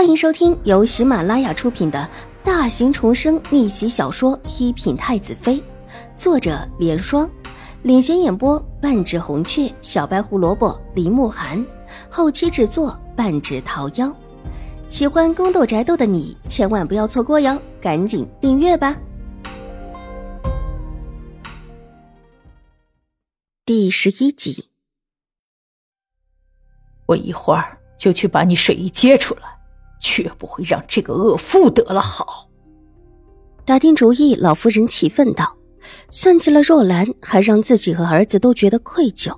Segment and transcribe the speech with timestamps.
[0.00, 2.08] 欢迎收听由喜马拉雅出品的
[2.42, 5.56] 大型重生逆袭小说《一品太子妃》，
[6.16, 7.30] 作者：莲霜，
[7.82, 11.62] 领衔演播：半指红雀、小白胡萝卜、林慕寒，
[12.08, 14.10] 后期制作：半指桃夭。
[14.88, 18.96] 喜欢宫斗宅斗的你千万不要错过哟，赶紧订阅吧！
[23.66, 24.70] 第十一集，
[27.04, 29.59] 我一会儿就去把你水衣接出来。
[30.00, 32.48] 绝不会让这个恶妇得了好。
[33.64, 35.56] 打定主意，老夫人气愤道
[36.10, 39.32] ：“算计了若兰，还让自己和儿子都觉得愧疚，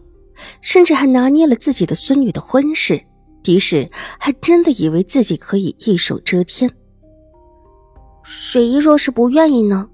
[0.62, 3.02] 甚至还拿捏了自己的孙女的婚事。
[3.42, 6.70] 狄氏还真的以为自己可以一手遮天。
[8.22, 9.90] 水姨若是不愿意呢？”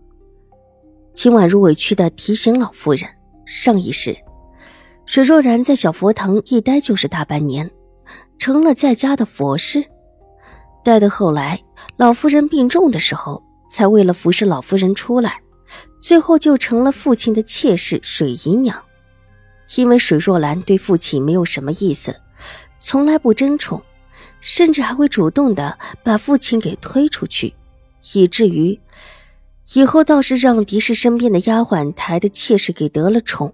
[1.15, 3.09] 秦婉如委屈的提醒老夫人
[3.45, 4.17] ：“上一世，
[5.07, 7.69] 水若然在小佛堂一待就是大半年，
[8.39, 9.85] 成了在家的佛事。”
[10.89, 11.63] 待到后来，
[11.99, 15.39] 老夫人病重的时候，才为了服侍老夫人出来，
[16.01, 18.83] 最后就成了父亲的妾室水姨娘。
[19.77, 22.19] 因为水若兰对父亲没有什么意思，
[22.79, 23.83] 从来不争宠，
[24.41, 27.53] 甚至还会主动的把父亲给推出去，
[28.15, 28.81] 以至于
[29.75, 33.53] 以后倒是让狄氏身边的丫鬟抬的妾室给得了宠，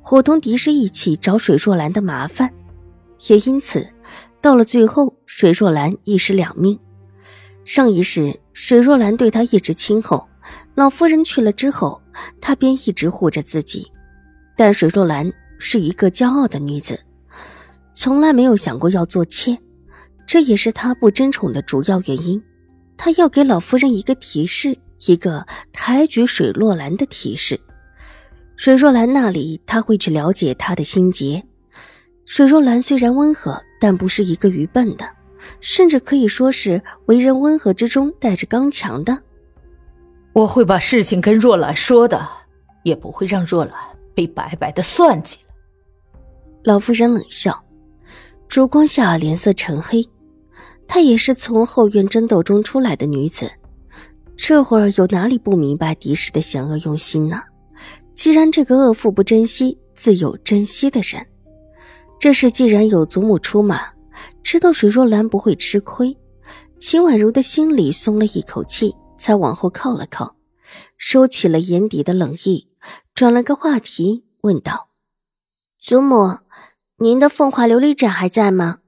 [0.00, 2.50] 伙同狄氏一起找水若兰的麻烦，
[3.28, 3.86] 也因此。
[4.40, 6.78] 到了最后，水若兰一尸两命。
[7.64, 10.26] 上一世，水若兰对他一直亲厚，
[10.74, 12.00] 老夫人去了之后，
[12.40, 13.90] 他便一直护着自己。
[14.56, 16.98] 但水若兰是一个骄傲的女子，
[17.92, 19.58] 从来没有想过要做妾，
[20.26, 22.42] 这也是她不争宠的主要原因。
[22.96, 27.60] 她要给老夫人一个提示，一个抬举水若兰的提示。
[28.56, 31.42] 水若兰那里，他会去了解她的心结。
[32.24, 33.62] 水若兰虽然温和。
[33.80, 35.04] 但不是一个愚笨的，
[35.60, 39.18] 甚至可以说是为人温和之中带着刚强的。
[40.32, 42.28] 我会把事情跟若兰说的，
[42.84, 43.74] 也不会让若兰
[44.14, 45.54] 被白白的算计了。
[46.62, 47.64] 老夫人冷笑，
[48.46, 50.08] 烛光下脸色沉黑。
[50.86, 53.50] 她也是从后院争斗中出来的女子，
[54.36, 57.42] 这会儿有哪里不明白敌视的险恶用心呢？
[58.14, 61.26] 既然这个恶妇不珍惜，自有珍惜的人。
[62.20, 63.80] 这事既然有祖母出马，
[64.42, 66.14] 知道水若兰不会吃亏，
[66.78, 70.36] 秦婉如的心里松了一口气，才往后靠了靠，
[70.98, 72.66] 收起了眼底的冷意，
[73.14, 74.88] 转了个话题问道
[75.80, 76.40] ：“祖母，
[76.98, 78.80] 您的凤华琉璃盏还在吗？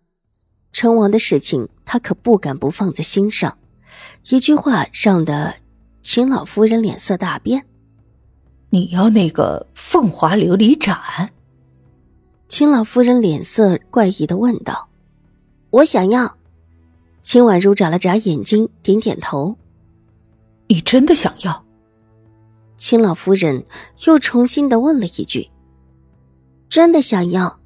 [0.70, 3.56] 成王的事情，他可不敢不放在心上。”
[4.28, 5.54] 一句话让的
[6.02, 7.64] 秦老夫人脸色大变
[8.68, 11.32] ：“你要那个凤华琉璃盏？”
[12.52, 14.90] 秦老夫人脸色怪异的问道
[15.72, 16.36] ：“我想要。”
[17.22, 19.56] 秦婉如眨了眨眼睛，点点头
[20.68, 21.64] ：“你真的想要？”
[22.76, 23.64] 秦老夫人
[24.04, 25.48] 又重新的问了一句
[26.68, 27.58] ：“真的想要？”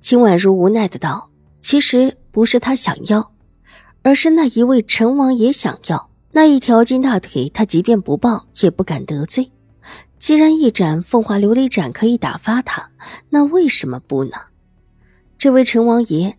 [0.00, 1.28] 秦婉如无奈的道
[1.60, 3.32] ：“其实不是她想要，
[4.02, 9.50] 而是那一位陈王爷想要那一条金大腿，他即便不抱也不敢得罪。”
[10.26, 12.90] 既然一盏凤华琉璃盏可以打发他，
[13.30, 14.32] 那为什么不呢？
[15.38, 16.36] 这位陈王爷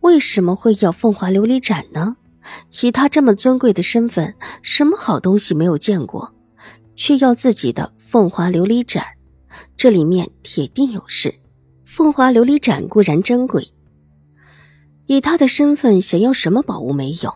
[0.00, 2.16] 为什么会要凤华琉璃盏呢？
[2.82, 6.34] 以他这么尊贵的身份，什么好东西没有见过，
[6.96, 9.04] 却要自己的凤华琉璃盏？
[9.76, 11.36] 这里面铁定有事。
[11.84, 13.64] 凤华琉璃盏固然珍贵，
[15.06, 17.32] 以他的身份，想要什么宝物没有？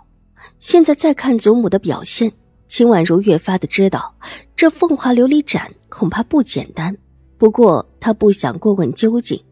[0.58, 2.32] 现在再看祖母的表现。
[2.68, 4.14] 秦婉如越发的知道，
[4.54, 6.96] 这凤华琉璃盏恐怕不简单。
[7.36, 9.42] 不过她不想过问究竟。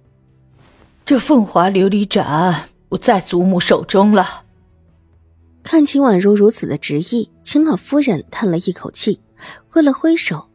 [1.05, 4.43] 这凤华琉璃盏不在祖母手中了。
[5.63, 9.19] 看秦婉如如此的执意，秦老夫人叹了一口气，
[9.69, 10.49] 挥了挥手，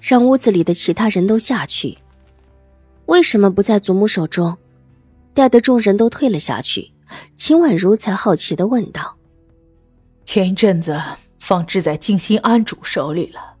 [0.00, 1.98] 让屋子里的其他人都下去。
[3.06, 4.56] 为什么不在祖母手中？
[5.32, 6.92] 待得众人都退了下去，
[7.36, 9.16] 秦婉如才好奇的问道
[10.24, 11.00] ：“前一阵子。”
[11.44, 13.54] 放置在静心庵主手里了，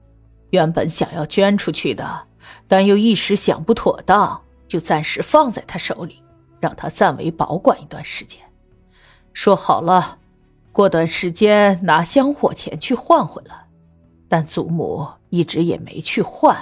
[0.48, 2.26] 原本想要捐出去的，
[2.66, 6.18] 但又一时想不妥当，就暂时放在他手里，
[6.58, 8.40] 让他暂为保管一段时间。
[9.34, 10.16] 说好了，
[10.72, 13.66] 过段时间拿香火钱去换回来，
[14.30, 16.56] 但祖母一直也没去换。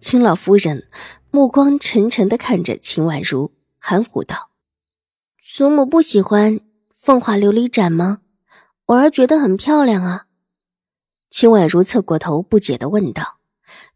[0.00, 0.88] 秦老夫人
[1.30, 4.48] 目光沉沉的看着秦婉如，含糊道
[5.38, 6.58] ：“祖母不喜欢
[6.94, 8.20] 凤华琉璃盏吗？”
[8.90, 10.24] 我儿觉得很漂亮啊，
[11.30, 13.38] 秦婉如侧过头不解的问道：“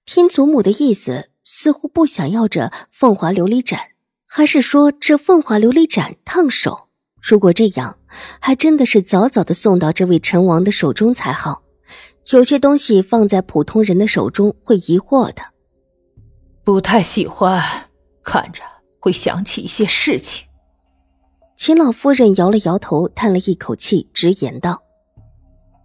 [0.06, 3.81] 听祖母的意思，似乎不想要这凤华琉璃盏，
[4.25, 6.91] 还是说这凤华琉璃盏烫手？
[7.20, 7.99] 如果这样，
[8.38, 11.64] 还真的是早早的送到这位陈王的手中才好。
[12.31, 15.43] 有些东西放在普通人的手中会疑惑的。
[16.62, 17.61] 不太喜欢，
[18.23, 18.62] 看着
[19.00, 20.46] 会想起一些事情。
[21.56, 24.82] 秦老夫人摇了摇头，叹了一口气，直言道：“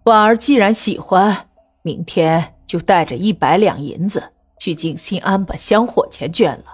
[0.04, 1.50] 婉儿既然喜欢，
[1.82, 6.66] 明天就带着一百两银子去静心庵把香火钱捐了，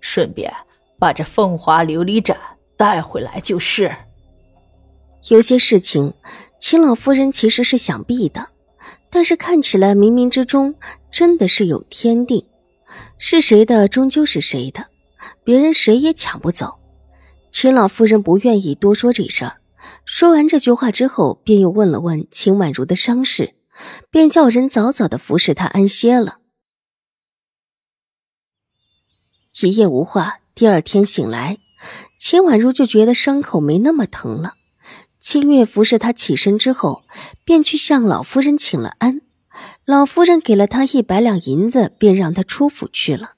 [0.00, 0.52] 顺便
[0.98, 2.36] 把这凤华琉璃盏
[2.76, 3.94] 带回来就是。”
[5.28, 6.12] 有些事情，
[6.60, 8.48] 秦老夫人其实是想避的。
[9.08, 10.74] 但是看起来冥冥之中
[11.10, 12.44] 真的是有天定，
[13.16, 14.86] 是谁的终究是谁的，
[15.42, 16.78] 别人谁也抢不走。
[17.50, 19.56] 秦老夫人不愿意多说这事儿，
[20.04, 23.54] 说完这句话之后，便又问了问秦婉如的伤势，
[24.10, 26.38] 便叫人早早的服侍她安歇了。
[29.62, 31.58] 一夜无话，第二天醒来，
[32.18, 34.54] 秦婉如就觉得伤口没那么疼了。
[35.18, 37.02] 清月服侍她起身之后，
[37.44, 39.22] 便去向老夫人请了安。
[39.84, 43.32] 老夫人给了她一百两银子，便让她出府去了。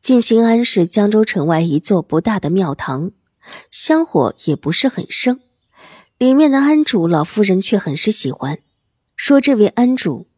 [0.00, 3.12] 静心庵是江州城外一座不大的庙堂，
[3.70, 5.40] 香火也不是很盛。
[6.18, 8.58] 里面的庵主老夫人却很是喜欢，
[9.16, 10.28] 说这位庵主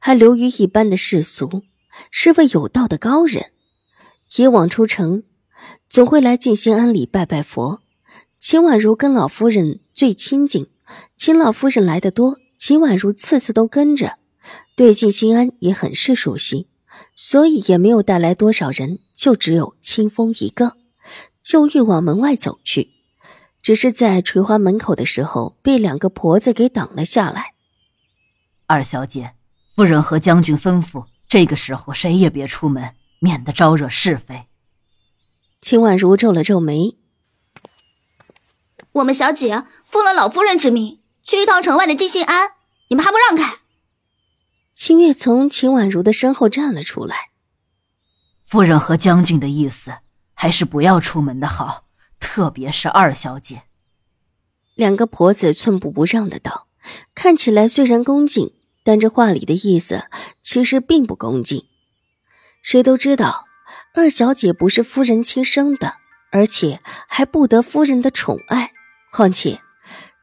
[0.00, 1.62] 还流于一般的世俗，
[2.10, 3.52] 是位有道的高人。
[4.36, 5.22] 以往出城，
[5.88, 7.82] 总会来静心庵里拜拜佛。
[8.40, 10.66] 秦婉如跟老夫人最亲近，
[11.16, 14.18] 秦老夫人来的多，秦婉如次次都跟着，
[14.74, 16.66] 对静心庵也很是熟悉，
[17.14, 20.76] 所以也没有带来多少人，就只有清风一个。
[21.42, 22.92] 就欲往门外走去，
[23.60, 27.54] 只是在垂花门口的时候，被两个婆子给挡了下来。
[28.66, 29.34] 二小姐，
[29.74, 34.46] 夫人和将军吩咐，这个时候谁也别出门，免得招惹是非。
[35.60, 36.96] 秦婉如皱了皱眉。
[38.92, 42.52] 我们小姐奉了老夫人之命，去一趟城外的静心庵，
[42.88, 43.58] 你们还不让开？
[44.74, 47.30] 清月从秦婉如的身后站了出来。
[48.44, 49.98] 夫人和将军的意思，
[50.42, 51.84] 还是不要出门的好，
[52.18, 53.62] 特别是二小姐。
[54.74, 56.66] 两个婆子寸步不让的道，
[57.14, 58.52] 看起来虽然恭敬，
[58.82, 60.06] 但这话里的意思
[60.42, 61.68] 其实并不恭敬。
[62.60, 63.44] 谁都知道，
[63.94, 65.98] 二小姐不是夫人亲生的，
[66.32, 68.72] 而且还不得夫人的宠爱。
[69.12, 69.60] 况且，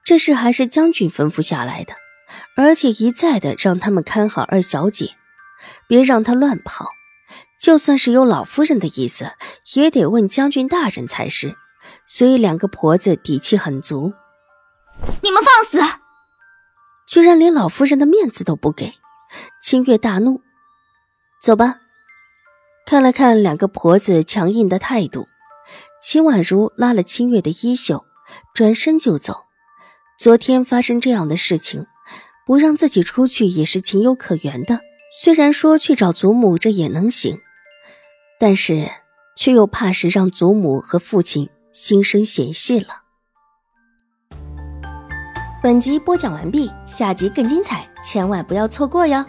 [0.03, 1.93] 这事还是将军吩咐下来的，
[2.57, 5.15] 而且一再的让他们看好二小姐，
[5.87, 6.89] 别让她乱跑。
[7.59, 9.33] 就算是有老夫人的意思，
[9.75, 11.55] 也得问将军大人才是。
[12.05, 14.13] 所以两个婆子底气很足。
[15.21, 15.99] 你们放肆！
[17.07, 18.93] 居然连老夫人的面子都不给！
[19.61, 20.41] 清月大怒，
[21.41, 21.79] 走吧。
[22.85, 25.27] 看了看两个婆子强硬的态度，
[26.01, 28.05] 秦婉如拉了清月的衣袖。
[28.53, 29.45] 转身就走。
[30.19, 31.87] 昨天发生这样的事情，
[32.45, 34.81] 不让自己出去也是情有可原的。
[35.19, 37.41] 虽然说去找祖母这也能行，
[38.39, 38.89] 但是
[39.35, 43.03] 却又怕是让祖母和父亲心生嫌隙了。
[45.61, 49.25] 本集播讲完毕，下集更精彩，千万不要错过哟。